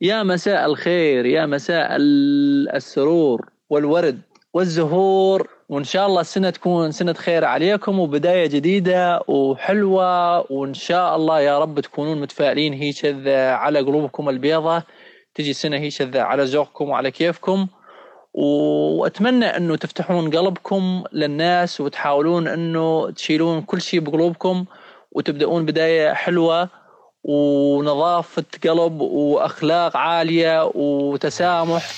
[0.00, 1.88] يا مساء الخير يا مساء
[2.76, 4.20] السرور والورد
[4.54, 11.40] والزهور وإن شاء الله السنة تكون سنة خير عليكم وبداية جديدة وحلوة وإن شاء الله
[11.40, 12.72] يا رب تكونون متفائلين.
[12.72, 14.82] هي كذا على قلوبكم البيضة
[15.34, 17.66] تجي السنة هي كذا على ذوقكم وعلى كيفكم.
[18.34, 24.64] وأتمنى إنه تفتحون قلبكم للناس وتحاولون إنه تشيلون كل شيء بقلوبكم
[25.12, 26.77] وتبدأون بداية حلوة.
[27.24, 31.92] ونظافة قلب وأخلاق عالية وتسامح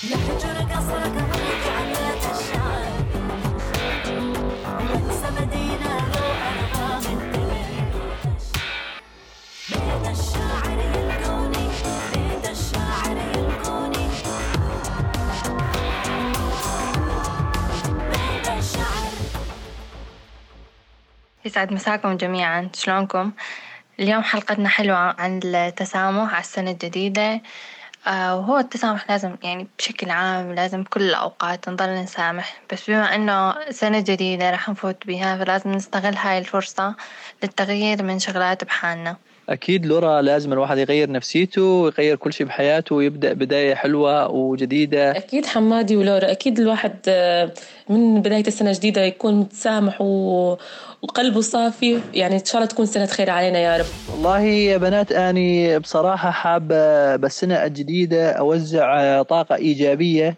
[21.45, 23.31] يسعد مساكم جميعا شلونكم؟
[23.99, 27.41] اليوم حلقتنا حلوة عن التسامح على السنة الجديدة.
[28.07, 32.61] آه، وهو التسامح لازم يعني بشكل عام لازم بكل الأوقات نضل نسامح.
[32.71, 36.95] بس بما إنه سنة جديدة راح نفوت بها فلازم نستغل هاي الفرصة
[37.43, 39.17] للتغيير من شغلات بحالنا.
[39.51, 45.11] أكيد لورا لازم الواحد يغير نفسيته ويغير كل شيء بحياته ويبدأ بداية حلوة وجديدة.
[45.11, 47.51] أكيد حمادي ولورا أكيد الواحد آه،
[47.89, 50.57] من بداية السنة الجديده يكون متسامح و...
[51.01, 51.99] وقلبه صافي.
[52.13, 53.85] يعني إن شاء الله تكون سنة خير علينا يا رب.
[54.11, 60.35] والله يا بنات أني بصراحة حابه بالسنة الجديدة أوزع طاقة إيجابية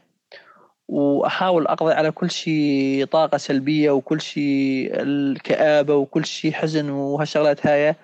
[0.87, 7.95] وأحاول أقضي على كل شيء طاقة سلبية وكل شيء الكآبة وكل شيء حزن وهالشغلات هاي.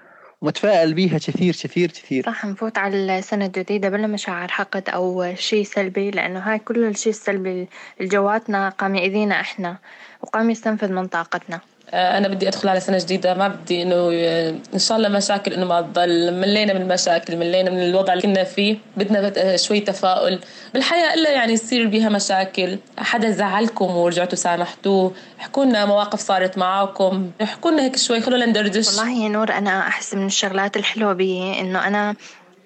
[0.41, 2.25] متفائل بيها كثير كثير كثير.
[2.25, 7.13] صح نفوت على السنة الجديدة بلا مشاعر حقد أو شيء سلبي لأنه هاي كل الشيء
[7.13, 7.67] السلبي
[8.01, 9.77] الجواتنا قام يأذينا إحنا
[10.21, 11.59] وقام يستنفذ من طاقتنا.
[11.93, 15.65] أنا بدي أدخل على سنة جديدة ما بدي إنه آه، إن شاء الله مشاكل إنه
[15.65, 20.39] ما تضل ملينا من المشاكل ملينا من الوضع اللي كنا فيه بدنا آه، شوي تفاؤل.
[20.73, 22.77] بالحياة إلا يعني يصير بيها مشاكل.
[22.97, 28.87] حدا زعلكم ورجعتوا سامحتوه احكوا لنا مواقف صارت معاكم احكوا لنا هيك شوي خلونا ندردش.
[28.87, 32.15] والله يا نور أنا أحس من الشغلات الحلوة بي إنه أنا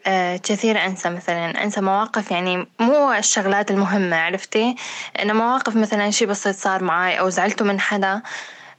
[0.08, 4.76] آه كثير أنسى مثلا أنسى مواقف يعني مو الشغلات المهمة عرفتي؟
[5.22, 8.22] إنه مواقف مثلا شي بسيط صار معي أو زعلتوا من حدا آه،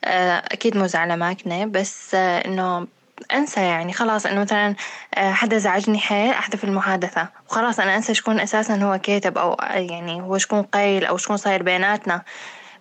[0.05, 2.87] أكيد مو زعلة ماكنة بس آه، إنه
[3.35, 4.75] أنسى يعني خلاص إنه مثلا
[5.15, 7.29] آه، حدا زعجني حيل أحذف المحادثة.
[7.49, 11.63] وخلاص أنا أنسى شكون أساسا هو كاتب أو يعني هو شكون قايل أو شكون صاير
[11.63, 12.23] بيناتنا.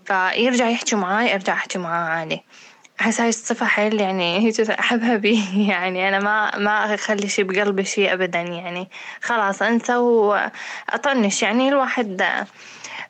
[0.06, 2.44] فيرجع يحكي معاي أرجع أحكي معاه عادي.
[3.02, 7.84] أحس هاي الصفة حيل يعني هيك أحبها بي يعني أنا ما ما أخلي شي بقلبي
[7.84, 8.90] شي أبدا يعني.
[9.22, 12.24] خلاص أنسى وأطنش يعني الواحد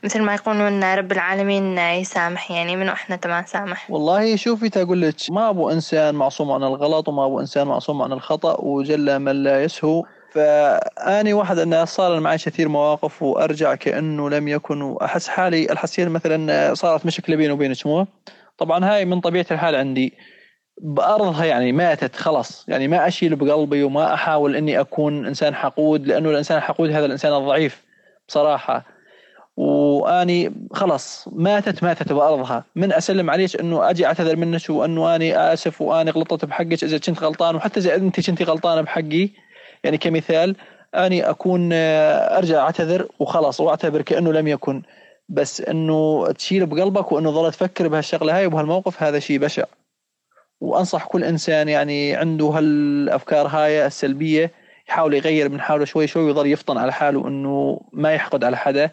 [0.03, 5.15] مثل ما يقولون رب العالمين يسامح يعني منو إحنا تما سامح والله شوفي تقول لك
[5.29, 9.63] ما أبو إنسان معصوم عن الغلط وما أبو إنسان معصوم عن الخطأ وجل من لا
[9.63, 10.03] يسهو.
[10.33, 16.73] فأني واحد انه صار معي كثير مواقف وأرجع كأنه لم يكن وأحس حالي الحسين مثلا
[16.73, 18.07] صارت مشكلة بيني وبينك مو؟
[18.57, 20.13] طبعا هاي من طبيعة الحال عندي.
[20.81, 26.29] بأرضها يعني ماتت خلاص يعني ما أشيل بقلبي وما أحاول إني أكون إنسان حقود لأنه
[26.29, 27.83] الإنسان الحقود هذا الإنسان الضعيف
[28.27, 28.92] بصراحة.
[29.57, 32.65] وأني خلاص ماتت ماتت بأرضها.
[32.75, 37.23] من أسلم عليك أنه أجي أعتذر منك وأنه أني آسف وأني غلطت بحقك إذا كنت
[37.23, 39.29] غلطان وحتى إذا أنت كنت غلطانة بحقي.
[39.83, 40.55] يعني كمثال
[40.95, 44.81] أني أكون آه، أرجع أعتذر وخلاص وأعتبر كأنه لم يكن.
[45.29, 49.63] بس أنه تشيل بقلبك وأنه ظل تفكر بهالشغلة هاي وبهالموقف هذا شيء بشع.
[50.61, 54.51] وأنصح كل إنسان يعني عنده هالأفكار هاي السلبية
[54.89, 58.89] يحاول يغير من حاله شوي شوي ويظل يفطن على حاله إنه ما يحقد على حدا.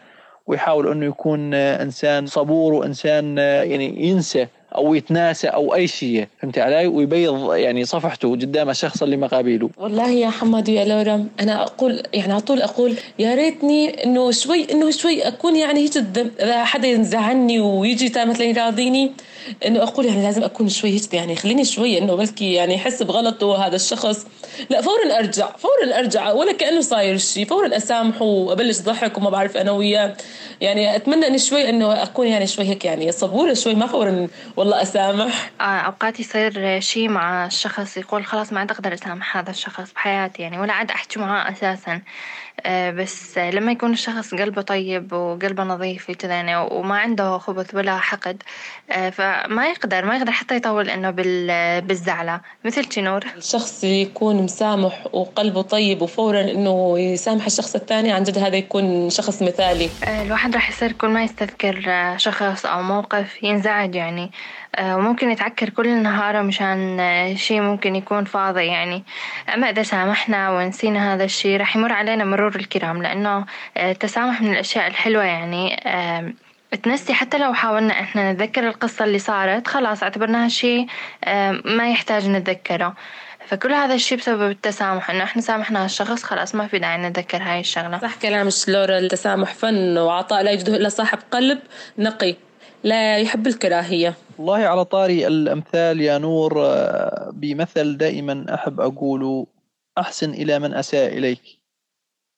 [0.51, 6.87] ويحاول إنه يكون إنسان صبور وإنسان يعني ينسى أو يتناسى أو أي شيء فهمت علي؟
[6.87, 9.71] ويبيض يعني صفحته قدام الشخص اللي مقابله.
[9.79, 14.67] والله يا حماد ويا لورا أنا أقول يعني على طول أقول يا ريتني إنه شوي
[14.73, 15.97] إنه شوي أكون يعني هيك
[16.41, 19.13] إذا حدا ينزعني ويجي مثلا يراضيني
[19.67, 23.67] إنه أقول يعني لازم أكون شوي هيك يعني خليني شوي إنه بلكي يعني يحس بغلطه
[23.67, 24.27] هذا الشخص.
[24.71, 29.57] لا فورا أرجع فورا أرجع ولا كأنه صاير شيء فورا أسامحه وأبلش ضحك وما بعرف
[29.57, 30.17] أنا وياه.
[30.61, 34.83] يعني أتمنى إني شوي إنه أكون يعني شوي هيك يعني صبورة شوي ما فورا والله
[34.83, 35.51] أسامح.
[35.61, 40.43] آه أوقات يصير شيء مع الشخص يقول خلاص ما عاد أقدر أسامح هذا الشخص بحياتي
[40.43, 42.01] يعني ولا عاد أحكي معاه أساسا.
[42.91, 48.43] بس لما يكون الشخص قلبه طيب وقلبه نظيف كذا يعني وما عنده خبث ولا حقد
[48.91, 51.11] آه فما يقدر ما يقدر حتى يطول إنه
[51.81, 52.41] بالزعلة.
[52.65, 58.57] مثل نور؟ الشخص يكون مسامح وقلبه طيب وفورا إنه يسامح الشخص الثاني عن جد هذا
[58.57, 59.91] يكون شخص مثالي.
[60.05, 61.85] آه، الواحد راح يصير كل ما يستذكر
[62.17, 64.31] شخص أو موقف ينزعج يعني.
[64.70, 66.99] آه، وممكن يتعكر كل نهاره مشان
[67.37, 68.67] شي ممكن يكون فاضي.
[68.67, 69.05] يعني
[69.55, 73.47] أما إذا سامحنا ونسينا هذا الشي رح يمر علينا مرور الكرام لأنه
[73.77, 75.25] التسامح من الأشياء الحلوة.
[75.25, 75.77] يعني
[76.83, 80.87] تنسي حتى لو حاولنا إحنا نتذكر القصة اللي صارت خلاص اعتبرناها شيء
[81.65, 82.95] ما يحتاج نتذكره.
[83.47, 87.61] فكل هذا الشيء بسبب التسامح إنه إحنا سامحنا هالشخص خلاص ما في داعي نتذكر هاي
[87.61, 87.99] الشغلة.
[87.99, 91.59] صح كلامك لورا التسامح فن وعطاء لا يجده إلا صاحب قلب
[91.99, 92.37] نقي.
[92.85, 94.15] لا يحب الكراهية.
[94.39, 99.47] والله على طاري الأمثال يا نور آه، بمثل دائما أحب أقوله
[99.99, 101.43] أحسن إلى من أساء إليك.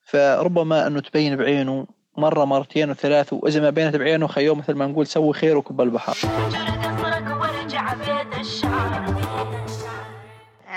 [0.04, 1.86] فربما أنه تبين بعينه
[2.16, 6.16] مرة مرتين وثلاث وإذا ما بينت بعينه خيو مثل ما نقول سوي خير وكب البحر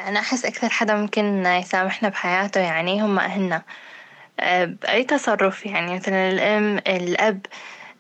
[0.08, 3.62] أنا أحس أكثر حدا ممكن يسامحنا بحياته يعني هم أهلنا.
[4.64, 7.46] بأي تصرف يعني مثلا الأم الأب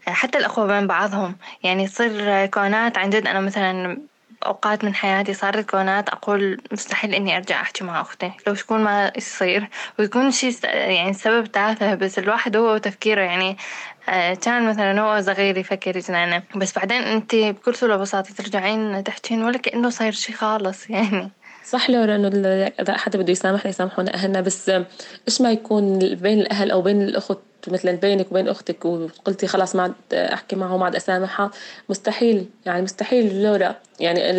[0.07, 1.35] حتى الأخوة بين بعضهم.
[1.63, 3.97] يعني تصير كونات عن جد أنا مثلا
[4.45, 8.31] أوقات من حياتي صارت كونات أقول مستحيل إني أرجع أحكي مع أختي.
[8.47, 9.67] لو شكون ما يصير.
[9.99, 13.21] ويكون شيء يعني السبب تافه بس الواحد هو وتفكيره.
[13.21, 13.57] يعني
[14.09, 19.43] آه، كان مثلا هو صغير يفكر جنانه بس بعدين أنت بكل سهولة وبساطة ترجعين تحكين
[19.43, 21.31] ولا كأنه صاير شيء خالص يعني.
[21.65, 22.27] صح لورا إنه
[22.79, 24.69] إذا حدا بده يسامحنا يسامحونا أهلنا بس
[25.27, 29.83] إيش ما يكون بين الأهل أو بين الأخت؟ مثلا بينك وبين أختك وقلتي خلاص ما
[29.83, 31.51] عاد أحكي معها وما عاد أسامحها
[31.89, 33.75] مستحيل يعني مستحيل لورا.
[33.99, 34.31] يعني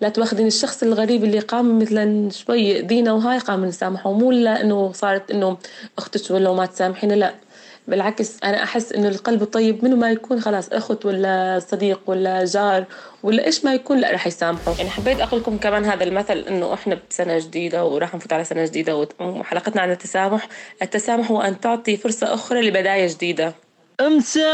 [0.00, 5.30] لا تواخذين الشخص الغريب اللي قام مثلا شوي يأذينا وهاي قام نسامحه مو لإنه صارت
[5.30, 5.58] إنه
[5.98, 7.34] أختك ولا ما تسامحيني لا.
[7.88, 12.84] بالعكس أنا أحس إنه القلب الطيب منه ما يكون خلاص أخت ولا صديق ولا جار
[13.22, 14.74] ولا إيش ما يكون لا رح يسامحه.
[14.78, 18.64] يعني حبيت أقول لكم كمان هذا المثل إنه إحنا بسنة جديدة وراح نفوت على سنة
[18.64, 20.48] جديدة وحلقتنا عن التسامح.
[20.82, 23.54] التسامح هو أن تعطي فرصة أخرى لبداية جديدة.
[24.00, 24.44] مسامحك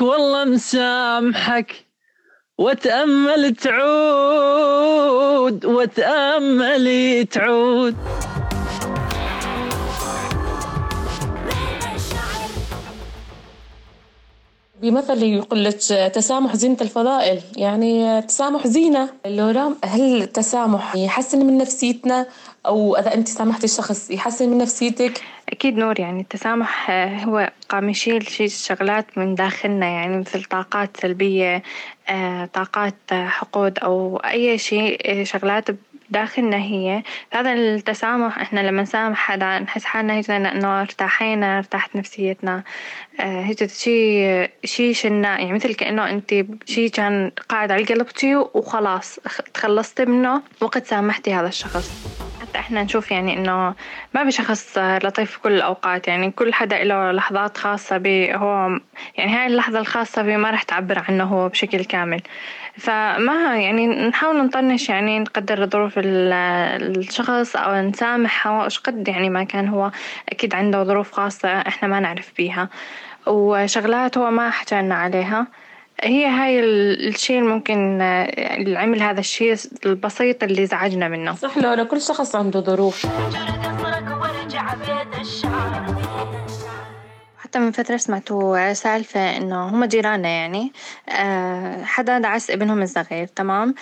[0.00, 1.72] والله مسامحك
[2.58, 4.84] وتأمل تعود
[5.64, 7.96] وتأمل تعود.
[14.84, 15.74] بمثل يقول لك
[16.14, 22.26] تسامح زينة الفضائل يعني التسامح زينة لورا هل التسامح يحسن من نفسيتنا
[22.66, 26.90] أو إذا أنت سامحتي الشخص يحسن من نفسيتك؟ أكيد نور يعني التسامح
[27.24, 31.62] هو قام يشيل شي شغلات من داخلنا يعني مثل طاقات سلبية
[32.08, 35.64] آه، طاقات حقود أو أي شيء شغلات
[36.10, 42.62] داخلنا هي هذا التسامح إحنا لما نسامح حدا نحس حالنا هيك انه ارتاحينا ارتاحت نفسيتنا.
[43.20, 49.18] آه هيك شي شي شلنا يعني مثل كأنه أنت شي كان قاعد على قلبتي وخلاص
[49.54, 52.23] تخلصتي منه وقت سامحتي هذا الشخص.
[52.64, 53.74] إحنا نشوف يعني إنه
[54.14, 56.08] ما في شخص لطيف في كل الأوقات.
[56.08, 58.80] يعني كل حدا له لحظات خاصة به هو
[59.16, 62.20] يعني هاي اللحظة الخاصة به ما راح تعبر عنه هو بشكل كامل.
[62.78, 69.68] فما يعني نحاول نطنش يعني نقدر ظروف الشخص أو نسامحه إيش قد يعني ما كان
[69.68, 69.90] هو
[70.28, 72.68] أكيد عنده ظروف خاصة إحنا ما نعرف بيها.
[73.26, 75.46] وشغلات هو ما حكالنا عليها.
[76.00, 79.56] هي هاي الشيء ممكن اللي عمل هذا الشيء
[79.86, 81.34] البسيط اللي زعجنا منه.
[81.34, 83.06] صح لو كل شخص عنده ظروف.
[87.38, 90.72] حتى من فترة سمعتوا سالفة إنه هم جيراننا يعني
[91.08, 93.74] آه، حدا دعس ابنهم الصغير تمام؟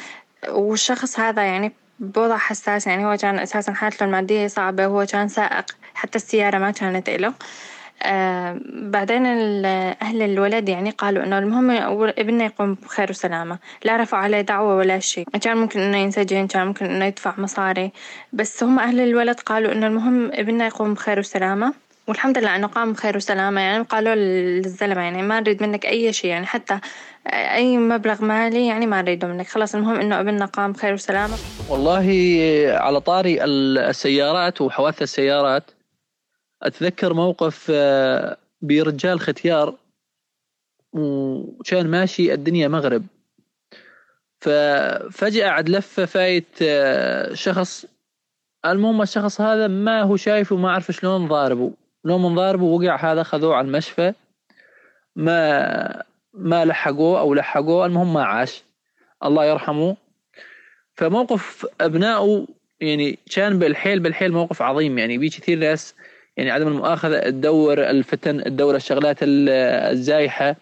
[0.49, 5.65] والشخص هذا يعني بوضع حساس يعني هو كان أساسا حالته المادية صعبة وهو كان سائق
[5.94, 7.35] حتى السيارة ما كانت إله
[8.03, 9.27] آه بعدين
[10.03, 11.71] أهل الولد يعني قالوا إنه المهم
[12.19, 13.59] ابننا يقوم بخير وسلامة.
[13.85, 15.27] لا رفعوا عليه دعوة ولا شيء.
[15.43, 17.93] كان ممكن إنه ينسجن كان ممكن إنه يدفع مصاري.
[18.32, 21.75] بس هم أهل الولد قالوا إنه المهم ابننا يقوم بخير وسلامة.
[22.09, 23.61] والحمد لله إنه قام بخير وسلامة.
[23.61, 26.31] يعني قالوا للزلمة يعني ما نريد منك أي شيء.
[26.31, 26.79] يعني حتى
[27.32, 29.49] أي مبلغ مالي يعني ما نريده منك.
[29.49, 31.35] خلاص المهم إنه ابننا قام بخير وسلامة.
[31.71, 32.06] والله
[32.81, 35.71] على طاري السيارات وحوادث السيارات
[36.63, 39.75] أتذكر موقف آه، برجال ختيار
[40.93, 43.07] وكان ماشي الدنيا مغرب.
[44.41, 47.87] ففجأة عد لفة فايت آه، شخص.
[48.67, 51.73] المهم الشخص هذا ما هو شايف وما عارف شلون ضاربه.
[52.05, 54.13] لو من ضاربه وقع هذا خذوه على المشفى.
[55.17, 56.03] ما
[56.35, 58.63] ما لحقوه أو لحقوه المهم ما عاش.
[59.25, 59.97] الله يرحمه.
[60.95, 62.47] فموقف أبنائه
[62.81, 64.99] يعني كان بالحيل بالحيل موقف عظيم.
[64.99, 65.95] يعني بي كثير ناس
[66.36, 70.56] يعني عدم المؤاخذة تدور الفتن تدور الشغلات الزايحة.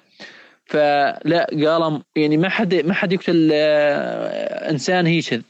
[0.67, 5.43] فلا قال يعني ما حد ما حد يقتل آه، إنسان هيك.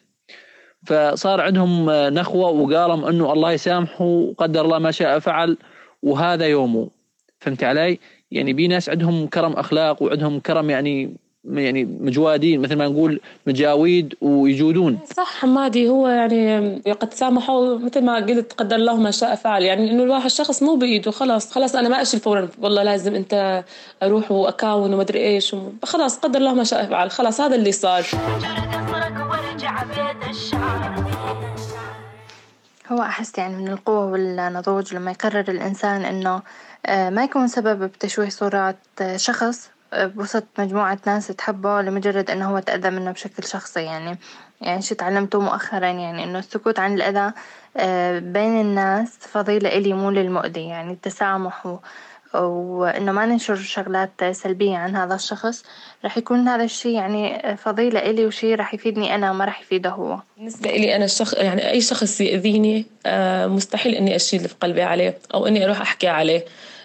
[0.87, 5.57] فصار عندهم نخوة وقالم إنه الله يسامحه وقدر الله ما شاء فعل
[6.03, 6.91] وهذا يومه.
[7.39, 7.99] فهمت علي؟
[8.31, 14.15] يعني بي ناس عندهم كرم أخلاق وعندهم كرم يعني يعني مجوادين مثل ما نقول مجاويد
[14.21, 14.99] ويجودون.
[15.17, 19.63] صح حمادي هو يعني قد سامحوا مثل ما قلت قدر الله ما شاء فعل.
[19.63, 23.65] يعني إنه الواحد شخص مو بإيده خلاص خلاص أنا ما أشيل فورا والله لازم أنت
[24.03, 27.11] أروح وأكاون ومدري إيش خلاص قدر الله ما شاء فعل.
[27.11, 28.07] خلاص هذا اللي صار.
[32.93, 36.43] هو أحس يعني من القوة والنضوج لما يقرر الإنسان إنه
[36.87, 42.59] آه، ما يكون سبب بتشويه صورات آه، شخص بوسط مجموعة ناس تحبه لمجرد إنه هو
[42.59, 44.19] تأذى منه بشكل شخصي يعني
[44.61, 47.33] يعني شي تعلمته مؤخرا يعني إنه السكوت عن الأذى
[48.21, 51.79] بين الناس فضيلة إلي مو للمؤذي يعني التسامح
[52.35, 55.65] وإنه ما ننشر شغلات سلبية عن هذا الشخص
[56.05, 60.19] راح يكون هذا الشيء يعني فضيلة إلي وشيء راح يفيدني أنا ما راح يفيده هو.
[60.37, 65.19] بالنسبة إلي أنا الشخص يعني أي شخص يأذيني آه، مستحيل إني أشيل في قلبي عليه
[65.35, 66.45] أو إني أروح أحكي عليه.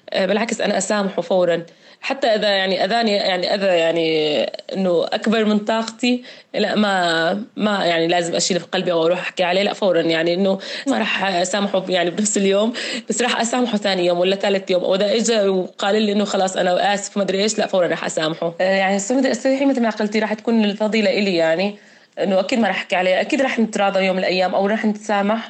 [0.09, 1.65] آه، بالعكس أنا أسامحه فورا.
[2.05, 4.43] حتى إذا يعني أذاني يعني أذى يعني
[4.73, 9.43] إنه أكبر من طاقتي لا ما ما يعني لازم اشيله في قلبي أو أروح أحكي
[9.43, 12.73] عليه لا فورا يعني إنه ما راح أسامحه يعني بنفس اليوم
[13.09, 16.57] بس راح أسامحه ثاني يوم ولا ثالث يوم أو اذا اجى وقال لي إنه خلاص
[16.57, 18.53] أنا آسف ما أدري إيش لا فورا راح أسامحه.
[18.61, 21.75] آه، يعني الصحيحه مثل ما قلتي راح تكون الفضيلة إلي يعني
[22.19, 25.49] إنه أكيد ما راح أحكي عليه أكيد راح نتراضى يوم من الأيام أو راح نتسامح.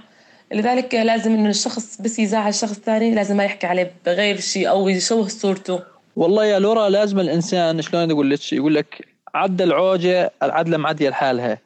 [0.51, 4.89] لذلك لازم إنه الشخص بس يزعل شخص ثاني لازم ما يحكي عليه بغير شيء أو
[4.89, 5.94] يشوه صورته.
[6.15, 11.57] والله يا لورا لازم الإنسان شلون أقول لك يقول لك عد العوجة العدله معدية لحالها.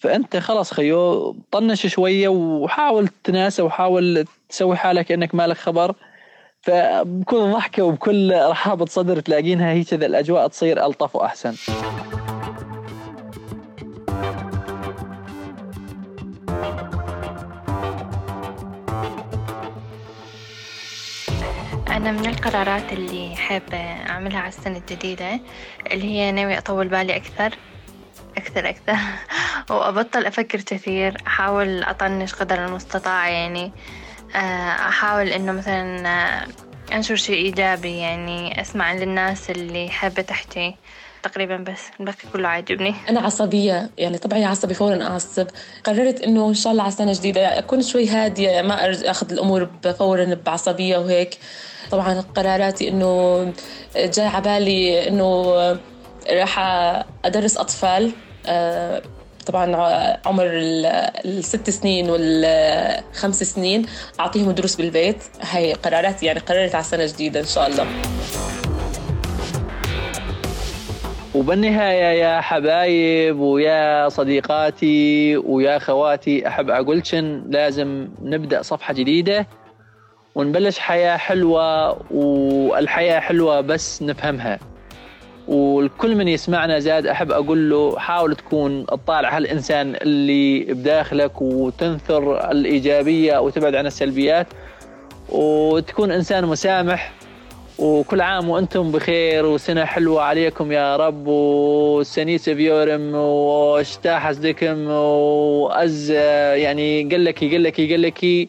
[0.00, 5.94] فأنت خلاص خيو طنش شوية وحاول تناسى وحاول تسوي حالك إنك مالك خبر.
[6.60, 11.54] فبكل ضحكة وبكل رحابة صدر تلاقينها هي كذا الأجواء تصير ألطف وأحسن.
[21.98, 25.40] أنا من القرارات اللي حابة أعملها على السنة الجديدة
[25.92, 27.58] اللي هي ناوي أطول بالي أكثر
[28.36, 28.96] أكثر أكثر.
[29.74, 33.72] وأبطل أفكر كثير أحاول أطنش قدر المستطاع يعني.
[34.34, 36.46] آه، أحاول إنه مثلا آه،
[36.94, 40.76] أنشر شيء إيجابي يعني أسمع للناس اللي حابة تحكي.
[41.22, 45.46] تقريبا بس الباقي كله عاجبني أنا عصبية يعني طبعي عصبي فورا أعصب.
[45.84, 50.38] قررت إنه إن شاء الله على سنة جديدة أكون شوي هادية ما أخذ الأمور فورا
[50.46, 51.38] بعصبية وهيك.
[51.90, 53.52] طبعا قراراتي إنه
[53.96, 55.52] جاي على بالي إنه
[56.30, 56.58] راح
[57.24, 58.12] أدرس أطفال.
[58.46, 59.02] آه،
[59.46, 59.76] طبعا
[60.26, 60.46] عمر
[61.24, 63.86] الست سنين والخمس سنين
[64.20, 65.24] أعطيهم دروس بالبيت.
[65.40, 67.86] هاي قراراتي يعني قررت على سنة جديدة إن شاء الله.
[71.38, 79.46] وبالنهاية يا حبايب ويا صديقاتي ويا خواتي أحب أقولشن لازم نبدأ صفحة جديدة
[80.34, 84.58] ونبلش حياة حلوة والحياة حلوة بس نفهمها.
[85.48, 93.38] والكل من يسمعنا زاد أحب أقول له حاول تكون تطالع هالإنسان اللي بداخلك وتنثر الإيجابية
[93.38, 94.46] وتبعد عن السلبيات
[95.28, 97.12] وتكون إنسان مسامح
[97.78, 107.02] وكل عام وأنتم بخير وسنة حلوة عليكم يا رب وسنيس بيورم واشتاح دكم وأز يعني
[107.10, 108.48] قال لك قال لك قال لك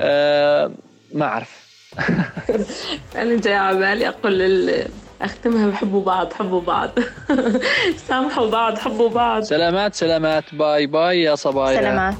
[0.00, 0.70] آه
[1.14, 1.64] ما أعرف.
[3.16, 4.70] أنا جاي على بالي أقول
[5.22, 6.90] أختمها بحبوا بعض حبوا بعض.
[8.08, 9.42] سامحوا بعض حبوا بعض.
[9.42, 10.44] سلامات سلامات.
[10.54, 11.80] باي باي يا صبايا.
[11.80, 12.14] سلامات.